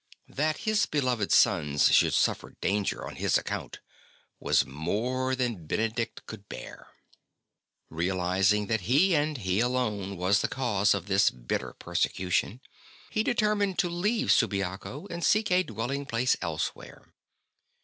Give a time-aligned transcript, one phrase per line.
[0.29, 3.81] That his beloved sons should suffer danger on his account
[4.39, 6.59] was more than Benedict could 4 50 ST.
[6.59, 6.87] BENEDICT bear.
[7.91, 12.61] Realizing that he and he alone was the cause of this bitter persecution,
[13.11, 17.13] he de termined to leave Subiaco and seek a dwelling place elsewhere.